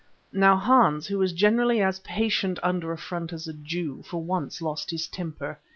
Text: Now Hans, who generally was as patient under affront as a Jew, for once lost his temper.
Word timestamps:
Now 0.33 0.55
Hans, 0.57 1.05
who 1.05 1.23
generally 1.27 1.79
was 1.81 1.97
as 1.97 1.99
patient 1.99 2.57
under 2.63 2.91
affront 2.91 3.31
as 3.33 3.47
a 3.47 3.53
Jew, 3.53 4.01
for 4.01 4.19
once 4.19 4.59
lost 4.59 4.89
his 4.89 5.05
temper. 5.07 5.59